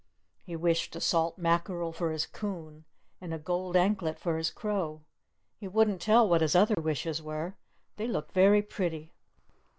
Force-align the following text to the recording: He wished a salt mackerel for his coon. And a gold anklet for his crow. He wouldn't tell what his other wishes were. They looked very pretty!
He 0.43 0.55
wished 0.55 0.95
a 0.95 0.99
salt 0.99 1.37
mackerel 1.37 1.91
for 1.91 2.11
his 2.11 2.25
coon. 2.25 2.85
And 3.21 3.35
a 3.35 3.37
gold 3.37 3.75
anklet 3.77 4.17
for 4.17 4.37
his 4.37 4.49
crow. 4.49 5.03
He 5.59 5.67
wouldn't 5.67 6.01
tell 6.01 6.27
what 6.27 6.41
his 6.41 6.55
other 6.55 6.81
wishes 6.81 7.21
were. 7.21 7.53
They 7.97 8.07
looked 8.07 8.31
very 8.31 8.63
pretty! 8.63 9.13